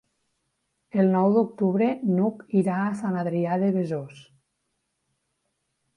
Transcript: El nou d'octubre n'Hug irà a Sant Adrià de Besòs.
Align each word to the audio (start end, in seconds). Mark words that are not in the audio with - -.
El 1.03 1.11
nou 1.15 1.27
d'octubre 1.35 1.91
n'Hug 2.15 2.41
irà 2.63 2.79
a 2.87 2.97
Sant 3.03 3.19
Adrià 3.25 3.61
de 3.65 3.73
Besòs. 3.79 4.25